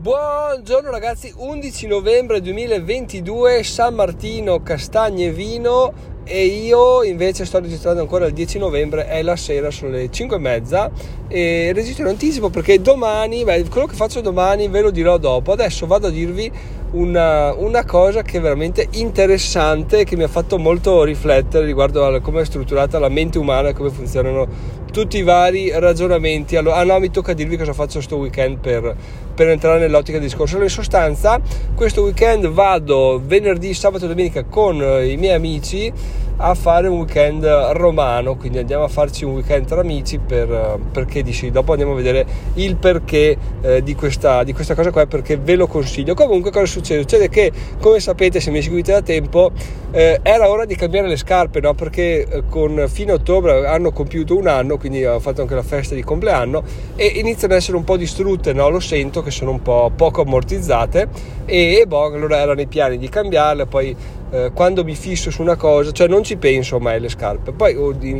[0.00, 5.92] Buongiorno ragazzi, 11 novembre 2022, San Martino, castagne e vino.
[6.24, 10.36] E io invece sto registrando ancora il 10 novembre, è la sera, sono le 5
[10.36, 10.90] e mezza
[11.32, 15.52] e registro in anticipo perché domani, beh, quello che faccio domani ve lo dirò dopo,
[15.52, 16.50] adesso vado a dirvi
[16.92, 22.20] una, una, cosa che è veramente interessante che mi ha fatto molto riflettere riguardo a
[22.20, 24.48] come è strutturata la mente umana e come funzionano
[24.90, 26.56] tutti i vari ragionamenti.
[26.56, 28.96] Allora, ah no, mi tocca dirvi cosa faccio questo weekend per,
[29.32, 30.54] per entrare nell'ottica del discorso.
[30.56, 31.40] Allora, in sostanza,
[31.76, 35.92] questo weekend vado venerdì, sabato e domenica con i miei amici
[36.42, 41.22] a fare un weekend romano, quindi andiamo a farci un weekend tra amici per, perché
[41.22, 45.36] dici, dopo andiamo a vedere il perché eh, di, questa, di, questa, cosa qua, perché
[45.36, 46.14] ve lo consiglio.
[46.14, 47.02] Comunque cosa succede?
[47.02, 49.52] Succede che, come sapete, se mi seguite da tempo,
[49.90, 51.74] eh, era ora di cambiare le scarpe, no?
[51.74, 55.94] perché eh, con fine ottobre hanno compiuto un anno, quindi ho fatto anche la festa
[55.94, 56.62] di compleanno
[56.96, 58.70] e iniziano ad essere un po' distrutte, no?
[58.70, 61.08] lo sento che sono un po' poco ammortizzate
[61.44, 63.94] e, e boh, allora erano i piani di cambiarle, poi
[64.30, 67.74] eh, quando mi fisso su una cosa, cioè non ci penso mai alle scarpe, poi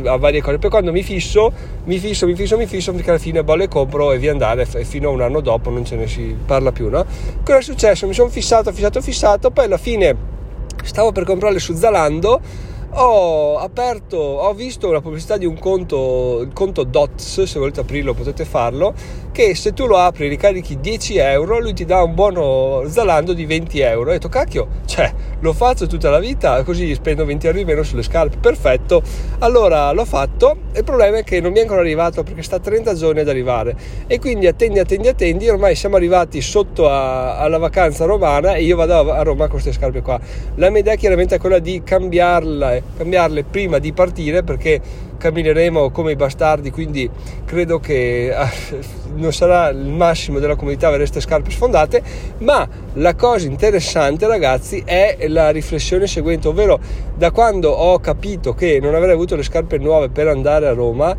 [0.05, 1.51] a varie cose, poi quando mi fisso,
[1.85, 4.67] mi fisso, mi fisso, mi fisso, perché alla fine boh, le compro e via andare
[4.73, 7.05] e fino a un anno dopo non ce ne si parla più, no?
[7.43, 8.07] Cosa è successo?
[8.07, 10.29] Mi sono fissato, fissato, fissato, poi alla fine
[10.83, 12.41] stavo per comprarle su Zalando
[12.93, 18.13] ho aperto, ho visto la pubblicità di un conto, il conto DOTS, se volete aprirlo
[18.13, 18.93] potete farlo,
[19.31, 23.45] che se tu lo apri ricarichi 10 euro, lui ti dà un buono Zalando di
[23.45, 24.09] 20 euro.
[24.09, 27.65] E ho detto, cacchio, cioè, lo faccio tutta la vita, così spendo 20 euro di
[27.65, 29.01] meno sulle scarpe, perfetto.
[29.39, 32.93] Allora l'ho fatto, il problema è che non mi è ancora arrivato perché sta 30
[32.93, 33.75] giorni ad arrivare.
[34.07, 38.75] E quindi attendi, attendi, attendi, ormai siamo arrivati sotto a, alla vacanza romana e io
[38.75, 40.19] vado a Roma con queste scarpe qua.
[40.55, 46.13] La mia idea chiaramente è quella di cambiarla cambiarle prima di partire perché cammineremo come
[46.13, 47.09] i bastardi, quindi
[47.45, 48.33] credo che
[49.21, 52.01] non sarà il massimo della comunità avere queste scarpe sfondate,
[52.39, 56.79] ma la cosa interessante ragazzi è la riflessione seguente, ovvero
[57.15, 61.15] da quando ho capito che non avrei avuto le scarpe nuove per andare a Roma,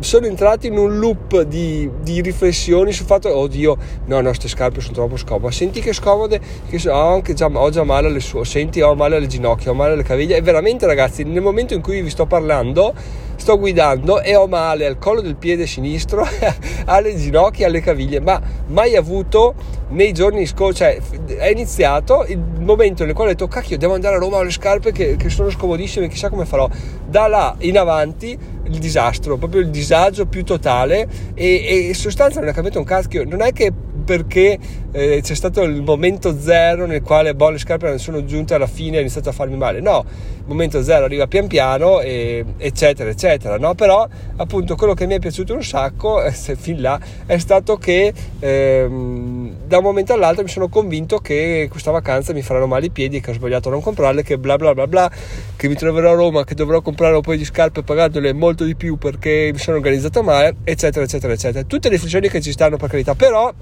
[0.00, 3.76] sono entrato in un loop di, di riflessioni sul fatto oddio
[4.06, 5.52] no no queste scarpe sono troppo scomode.
[5.52, 9.16] Senti che scomode che ho, anche già, ho già male alle sue senti ho male
[9.16, 10.36] alle ginocchia ho male alle caviglie.
[10.36, 12.94] E veramente ragazzi nel momento in cui vi sto parlando
[13.36, 16.26] sto guidando e ho male al collo del piede sinistro
[16.86, 19.54] alle ginocchia alle caviglie ma mai avuto
[19.88, 20.98] nei giorni scorsi cioè
[21.36, 24.50] è iniziato il momento nel quale ho detto cacchio devo andare a Roma ho le
[24.50, 26.68] scarpe che, che sono scomodissime chissà come farò.
[27.06, 32.40] Da là in avanti il disastro, proprio il disagio più totale e, e in sostanza
[32.40, 33.72] non è cambiato un cacchio, non è che
[34.06, 34.56] perché
[34.92, 38.68] eh, c'è stato il momento zero nel quale boh, le scarpe non sono giunte alla
[38.68, 39.80] fine e ha iniziato a farmi male.
[39.80, 40.04] No,
[40.38, 43.58] il momento zero arriva pian piano, e, eccetera, eccetera.
[43.58, 43.74] No?
[43.74, 48.14] Però appunto quello che mi è piaciuto un sacco, eh, fin là, è stato che
[48.38, 52.90] ehm, da un momento all'altro mi sono convinto che questa vacanza mi faranno male i
[52.90, 55.10] piedi, che ho sbagliato a non comprarle, che bla bla bla bla,
[55.56, 58.76] che mi troverò a Roma, che dovrò comprare un po' di scarpe pagandole molto di
[58.76, 61.64] più perché mi sono organizzato male, eccetera, eccetera, eccetera.
[61.64, 63.52] Tutte le riflessioni che ci stanno per carità, però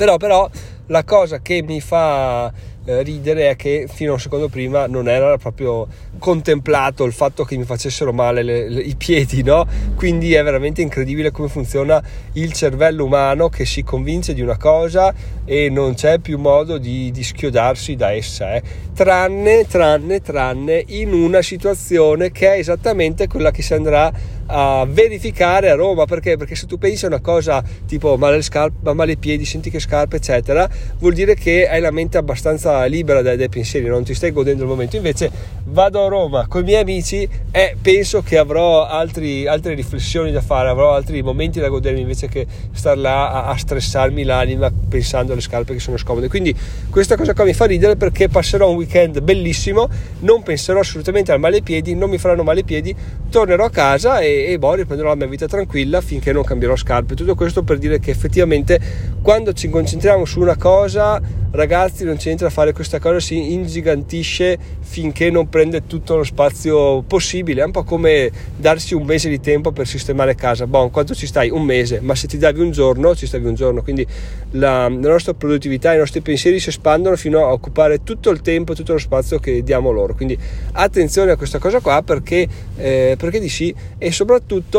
[0.00, 0.48] però, però
[0.86, 2.50] la cosa che mi fa
[2.86, 5.86] eh, ridere è che fino a un secondo prima non era proprio
[6.18, 9.66] contemplato il fatto che mi facessero male le, le, i piedi, no?
[9.96, 12.02] Quindi è veramente incredibile come funziona
[12.32, 15.12] il cervello umano che si convince di una cosa
[15.44, 18.62] e non c'è più modo di, di schiodarsi da essa, eh?
[18.94, 24.10] tranne, tranne, tranne in una situazione che è esattamente quella che si andrà
[24.50, 26.36] a verificare a Roma perché?
[26.36, 29.70] Perché se tu pensi a una cosa tipo male le scarpe, male i piedi, senti
[29.70, 30.68] che scarpe, eccetera,
[30.98, 34.64] vuol dire che hai la mente abbastanza libera dai, dai pensieri, non ti stai godendo
[34.64, 34.96] il momento.
[34.96, 35.30] Invece
[35.64, 40.40] vado a Roma con i miei amici e penso che avrò altri, altre riflessioni da
[40.40, 45.32] fare, avrò altri momenti da godermi invece che star là a, a stressarmi l'anima pensando
[45.32, 46.28] alle scarpe che sono scomode.
[46.28, 46.54] Quindi
[46.90, 49.88] questa cosa qua mi fa ridere perché passerò un weekend bellissimo,
[50.20, 52.94] non penserò assolutamente al male ai piedi, non mi faranno male i piedi,
[53.30, 57.14] tornerò a casa e e, boh, riprenderò la mia vita tranquilla finché non cambierò scarpe.
[57.14, 58.80] Tutto questo per dire che effettivamente
[59.22, 61.20] quando ci concentriamo su una cosa,
[61.50, 67.62] ragazzi, non da fare, questa cosa si ingigantisce finché non prende tutto lo spazio possibile.
[67.62, 70.66] È un po' come darsi un mese di tempo per sistemare casa.
[70.66, 71.50] Bon, quanto ci stai?
[71.50, 73.82] Un mese, ma se ti davi un giorno, ci stavi un giorno.
[73.82, 74.06] Quindi
[74.52, 78.74] la, la nostra produttività, i nostri pensieri si espandono fino a occupare tutto il tempo,
[78.74, 80.14] tutto lo spazio che diamo loro.
[80.14, 80.38] Quindi
[80.72, 82.46] attenzione a questa cosa qua perché,
[82.76, 84.29] eh, perché di sì e soprattutto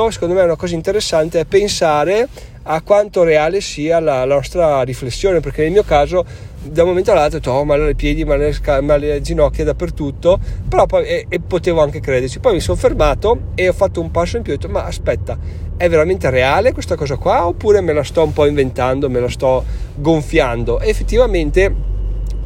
[0.10, 2.28] secondo me una cosa interessante è pensare
[2.64, 6.24] a quanto reale sia la, la nostra riflessione, perché nel mio caso
[6.64, 9.22] da un momento all'altro ho detto oh male ai piedi, male alle, sca- male alle
[9.22, 10.40] ginocchia dappertutto,
[10.70, 12.40] però poi e, e, potevo anche crederci.
[12.40, 14.84] Poi mi sono fermato e ho fatto un passo in più e ho detto ma
[14.84, 15.38] aspetta,
[15.76, 19.30] è veramente reale questa cosa qua oppure me la sto un po' inventando, me la
[19.30, 19.64] sto
[19.96, 20.80] gonfiando?
[20.80, 21.91] E effettivamente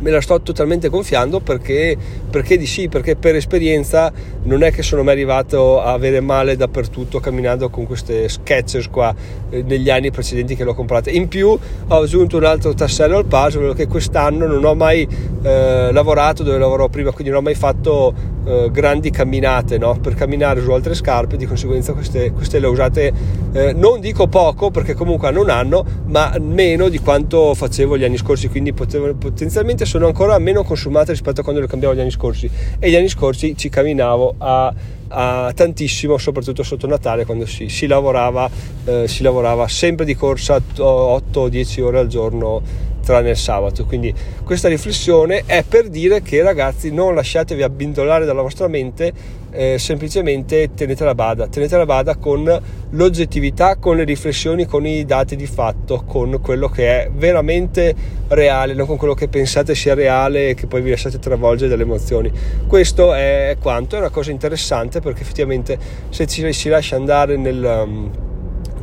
[0.05, 1.97] me la sto totalmente gonfiando perché,
[2.29, 4.13] perché, di sì, perché per esperienza
[4.43, 9.15] non è che sono mai arrivato a avere male dappertutto camminando con queste sketches qua
[9.49, 11.09] eh, negli anni precedenti che l'ho comprata.
[11.09, 11.47] In più
[11.87, 15.07] ho aggiunto un altro tassello al puzzle che quest'anno non ho mai
[15.41, 18.13] eh, lavorato dove lavoravo prima, quindi non ho mai fatto
[18.45, 19.97] eh, grandi camminate no?
[19.99, 23.11] per camminare su altre scarpe, di conseguenza queste, queste le ho usate
[23.53, 28.03] eh, non dico poco perché comunque hanno un anno, ma meno di quanto facevo gli
[28.03, 32.01] anni scorsi, quindi potevo, potenzialmente sono ancora meno consumate rispetto a quando le cambiavo gli
[32.01, 32.49] anni scorsi.
[32.79, 34.73] E gli anni scorsi ci camminavo a,
[35.17, 38.49] a tantissimo soprattutto sotto Natale quando si, si, lavorava,
[38.83, 42.61] eh, si lavorava sempre di corsa 8-10 ore al giorno
[43.05, 43.85] tranne il sabato.
[43.85, 44.13] Quindi
[44.43, 50.71] questa riflessione è per dire che ragazzi non lasciatevi abbindolare dalla vostra mente, eh, semplicemente
[50.73, 55.45] tenete la bada, tenete la bada con l'oggettività, con le riflessioni, con i dati di
[55.45, 57.95] fatto, con quello che è veramente
[58.27, 61.83] reale, non con quello che pensate sia reale e che poi vi lasciate travolgere dalle
[61.83, 62.31] emozioni.
[62.67, 65.77] Questo è quanto, è una cosa interessante perché effettivamente
[66.09, 67.63] se ci si lascia andare nel...
[67.85, 68.11] Um,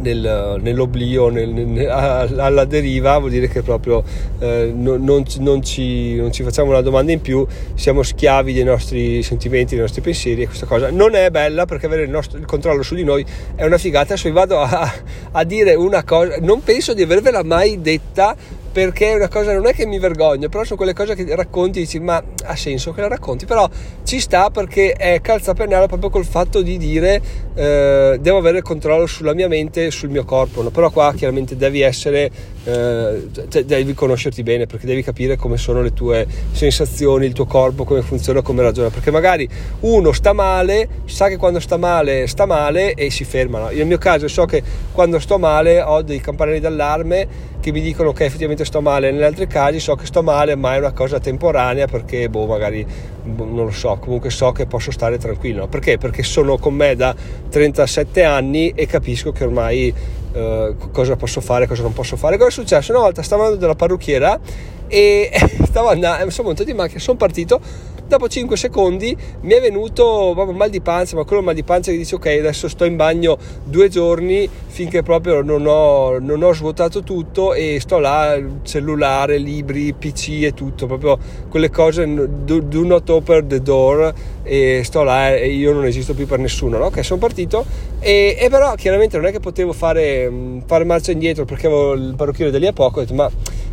[0.02, 4.02] nel, nell'oblio, nel, nel, alla deriva, vuol dire che proprio
[4.40, 8.64] eh, non, non, non, ci, non, ci, facciamo una domanda in più, siamo schiavi dei
[8.64, 12.38] nostri sentimenti, dei nostri pensieri e questa cosa non è bella perché avere il, nostro,
[12.38, 13.24] il controllo su di noi
[13.54, 14.12] è una figata.
[14.12, 14.92] Adesso vi vado a,
[15.30, 18.34] a dire una cosa, non penso di avervela mai detta
[18.72, 21.78] perché è una cosa, non è che mi vergogno, però sono quelle cose che racconti
[21.78, 23.68] e dici ma ha senso che la racconti, però
[24.02, 27.20] ci sta perché è calzapennello proprio col fatto di dire
[27.54, 30.70] eh, devo avere il controllo sulla mia mente e sul mio corpo, no?
[30.70, 32.30] però qua chiaramente devi essere,
[32.64, 33.28] eh,
[33.64, 38.02] devi conoscerti bene perché devi capire come sono le tue sensazioni, il tuo corpo, come
[38.02, 39.48] funziona, come ragiona, perché magari
[39.80, 43.68] uno sta male, sa che quando sta male sta male e si ferma, no?
[43.68, 44.62] nel mio caso so che
[44.92, 49.22] quando sto male ho dei campanelli d'allarme che mi dicono che effettivamente sto male, negli
[49.22, 52.84] altri casi so che sto male ma è una cosa temporanea perché boh magari
[53.22, 55.66] boh, non lo so, comunque so che posso stare tranquillo.
[55.68, 55.98] Perché?
[55.98, 57.14] Perché sono con me da
[57.52, 59.94] 37 anni e capisco che ormai
[60.32, 62.38] eh, cosa posso fare, cosa non posso fare.
[62.38, 62.92] Cosa è successo?
[62.92, 64.40] Una volta stavo andando dalla parrucchiera
[64.88, 65.30] e
[65.64, 67.60] stavo andando, sono montato in macchina, sono partito
[68.06, 71.90] dopo 5 secondi mi è venuto un mal di pancia, ma quello mal di pancia
[71.90, 76.52] che dice ok adesso sto in bagno due giorni finché proprio non ho, non ho
[76.52, 81.18] svuotato tutto e sto là, cellulare, libri, pc e tutto, proprio
[81.48, 82.06] quelle cose
[82.44, 84.12] do, do not open the door
[84.42, 86.86] e sto là e io non esisto più per nessuno, no?
[86.86, 87.64] ok sono partito
[88.00, 90.30] e, e, però chiaramente non è che potevo fare,
[90.66, 93.30] fare marcia indietro perché avevo il parrucchiere da lì a poco, ho detto ma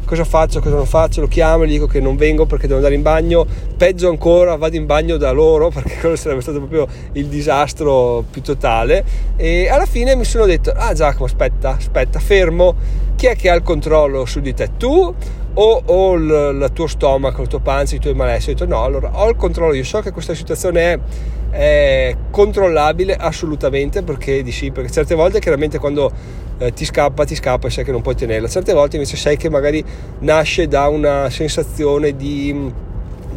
[0.09, 2.95] cosa faccio, cosa non faccio, lo chiamo, gli dico che non vengo perché devo andare
[2.95, 3.45] in bagno,
[3.77, 8.41] peggio ancora vado in bagno da loro perché quello sarebbe stato proprio il disastro più
[8.41, 9.03] totale.
[9.35, 12.75] E alla fine mi sono detto ah Giacomo aspetta, aspetta, fermo,
[13.15, 14.71] chi è che ha il controllo su di te?
[14.77, 15.13] Tu
[15.53, 18.53] o, o il, tuo stomaco, il tuo pancia, i tuoi malesseri?
[18.53, 20.99] Ho detto no, allora ho il controllo, io so che questa situazione è
[21.51, 26.11] è controllabile assolutamente perché di sì, perché certe volte chiaramente quando
[26.59, 29.37] eh, ti scappa, ti scappa e sai che non puoi tenerla, certe volte invece sai
[29.37, 29.83] che magari
[30.19, 32.71] nasce da una sensazione di,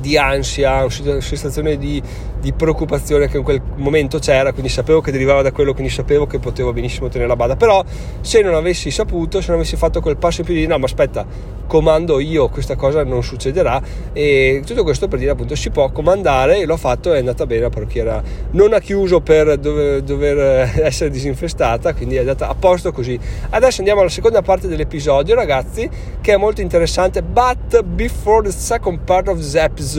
[0.02, 2.02] di ansia, una sensazione di,
[2.40, 6.26] di preoccupazione che in quel momento c'era, quindi sapevo che derivava da quello, quindi sapevo
[6.26, 7.82] che potevo benissimo tenere la bada, però
[8.20, 10.84] se non avessi saputo, se non avessi fatto quel passo in più di no, ma
[10.84, 11.24] aspetta,
[11.68, 13.80] comando io, questa cosa non succederà
[14.12, 17.62] e tutto questo per dire appunto si può comandare e l'ho fatto, è andata bene,
[17.62, 22.90] la parrucchiera non ha chiuso per dover, dover essere disinfestata, quindi è andata a posto
[22.90, 23.18] così.
[23.50, 25.88] Adesso andiamo alla seconda parte dell'episodio, ragazzi,
[26.20, 29.91] che è molto interessante, but before the second part of the episode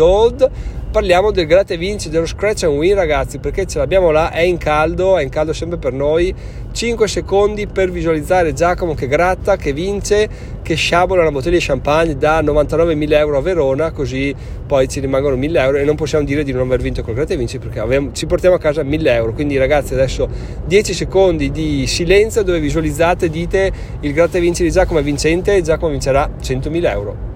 [0.93, 4.59] parliamo del gratta vinci, dello scratch and win ragazzi, perché ce l'abbiamo là, è in
[4.59, 6.31] caldo, è in caldo sempre per noi.
[6.71, 10.29] 5 secondi per visualizzare Giacomo che gratta, che vince,
[10.61, 14.35] che sciabola una bottiglia di champagne da 99.000 euro a Verona, così
[14.67, 17.35] poi ci rimangono 1.000 euro e non possiamo dire di non aver vinto col gratta
[17.35, 19.33] vinci perché abbiamo, ci portiamo a casa 1.000 euro.
[19.33, 20.29] Quindi ragazzi adesso
[20.63, 23.71] 10 secondi di silenzio dove visualizzate, dite
[24.01, 27.32] il gratta vinci di Giacomo è vincente e Giacomo vincerà 100.000 euro.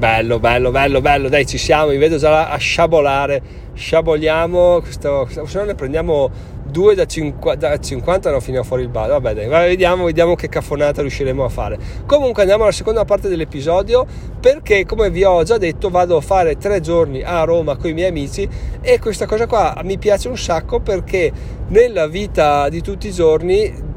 [0.00, 3.42] Bello, bello, bello, bello, dai ci siamo, mi vedo già a sciabolare,
[3.74, 6.30] sciaboliamo, questo, se no ne prendiamo
[6.70, 9.08] due da 50, da 50 no, finiamo fuori il bar.
[9.08, 11.78] Vabbè, dai, vediamo, vediamo che caffonata riusciremo a fare.
[12.06, 14.06] Comunque andiamo alla seconda parte dell'episodio
[14.40, 17.92] perché, come vi ho già detto, vado a fare tre giorni a Roma con i
[17.92, 18.48] miei amici
[18.80, 21.30] e questa cosa qua mi piace un sacco perché
[21.68, 23.88] nella vita di tutti i giorni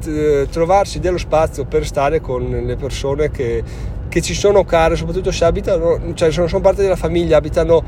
[0.50, 3.62] trovarsi dello spazio per stare con le persone che,
[4.08, 7.82] che ci sono care, soprattutto se abitano, cioè sono, sono parte della famiglia, abitano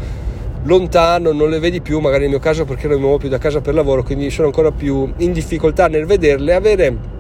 [0.66, 3.38] lontano, non le vedi più, magari nel mio caso perché non mi muovo più da
[3.38, 7.14] casa per lavoro, quindi sono ancora più in difficoltà nel vederle, avere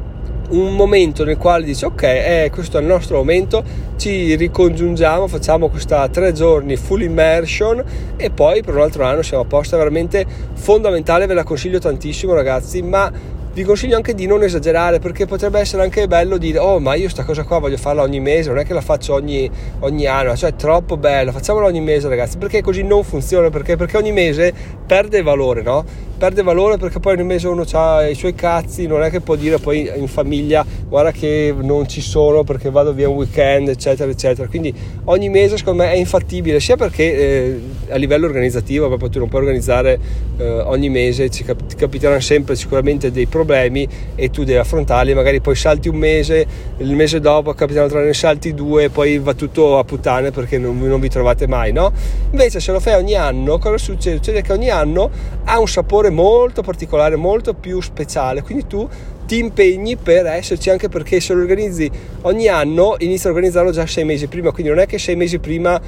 [0.48, 3.64] un momento nel quale dici ok, eh, questo è il nostro momento,
[3.96, 7.82] ci ricongiungiamo, facciamo questa tre giorni full immersion
[8.16, 10.24] e poi per un altro anno siamo a posto, è veramente
[10.54, 13.10] fondamentale, ve la consiglio tantissimo ragazzi, ma
[13.56, 17.08] vi consiglio anche di non esagerare perché potrebbe essere anche bello dire oh ma io
[17.08, 20.36] sta cosa qua voglio farla ogni mese non è che la faccio ogni, ogni anno
[20.36, 24.12] cioè è troppo bello facciamola ogni mese ragazzi perché così non funziona perché, perché ogni
[24.12, 24.52] mese
[24.86, 25.86] perde valore no?
[26.16, 29.36] Perde valore perché poi ogni mese uno ha i suoi cazzi non è che può
[29.36, 34.10] dire poi in famiglia guarda che non ci sono perché vado via un weekend eccetera
[34.10, 39.08] eccetera quindi ogni mese secondo me è infattibile sia perché eh, a livello organizzativo proprio
[39.08, 39.98] tu non puoi organizzare
[40.38, 45.14] eh, ogni mese ci cap- ti capiteranno sempre sicuramente dei problemi e tu devi affrontarli,
[45.14, 46.46] magari poi salti un mese,
[46.78, 50.58] il mese dopo capitano tra ne salti due e poi va tutto a puttane perché
[50.58, 51.92] non, non, vi trovate mai, no?
[52.30, 54.16] Invece se lo fai ogni anno, cosa succede?
[54.16, 55.10] Succede che ogni anno
[55.44, 58.88] ha un sapore molto particolare, molto più speciale, quindi tu
[59.26, 61.90] ti impegni per esserci anche perché se lo organizzi
[62.22, 64.52] ogni anno inizi a organizzarlo già sei mesi prima.
[64.52, 65.80] Quindi non è che sei mesi prima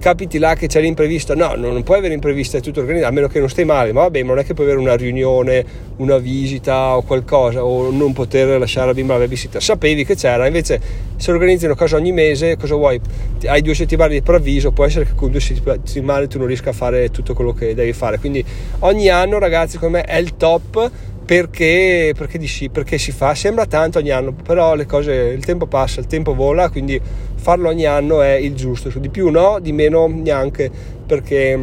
[0.00, 3.28] capiti là che c'è l'imprevisto, no, non puoi avere imprevisto, è tutto organizzato, a meno
[3.28, 5.64] che non stai male, ma vabbè, ma non è che puoi avere una riunione,
[5.96, 10.46] una visita o qualcosa, o non poter lasciare la bimba alla babysitter, sapevi che c'era,
[10.46, 10.80] invece
[11.16, 12.98] se organizzi una cosa ogni mese, cosa vuoi?
[13.44, 16.72] Hai due settimane di preavviso, può essere che con due settimane tu non riesca a
[16.72, 18.44] fare tutto quello che devi fare, quindi
[18.80, 20.90] ogni anno ragazzi, secondo me è il top
[21.24, 25.66] perché, perché, sì, perché si fa, sembra tanto ogni anno, però le cose, il tempo
[25.66, 27.00] passa, il tempo vola, quindi
[27.34, 30.70] farlo ogni anno è il giusto, di più no, di meno neanche,
[31.06, 31.58] perché,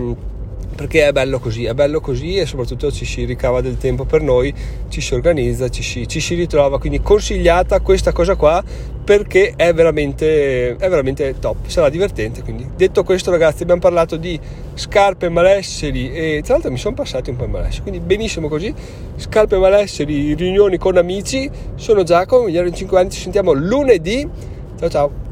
[0.78, 4.22] perché è bello così, è bello così e soprattutto ci si ricava del tempo per
[4.22, 4.54] noi,
[4.90, 8.64] ci si organizza, ci si, ci si ritrova, quindi consigliata questa cosa qua
[9.04, 12.44] perché è veramente, è veramente top, sarà divertente.
[12.44, 12.70] Quindi.
[12.76, 14.40] Detto questo ragazzi abbiamo parlato di
[14.76, 18.72] scarpe malesseri e tra l'altro mi sono passati un po' in malesseri, quindi benissimo così,
[19.16, 24.30] scarpe malesseri, riunioni con amici, sono Giacomo, migliore in 5 anni, ci sentiamo lunedì,
[24.78, 25.27] ciao ciao!